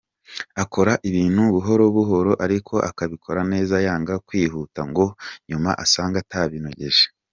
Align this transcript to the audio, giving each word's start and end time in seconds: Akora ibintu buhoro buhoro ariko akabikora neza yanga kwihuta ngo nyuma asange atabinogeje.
Akora 0.63 0.93
ibintu 1.09 1.41
buhoro 1.53 1.83
buhoro 1.95 2.31
ariko 2.45 2.73
akabikora 2.89 3.41
neza 3.51 3.75
yanga 3.85 4.13
kwihuta 4.27 4.81
ngo 4.89 5.05
nyuma 5.49 5.69
asange 5.83 6.17
atabinogeje. 6.23 7.05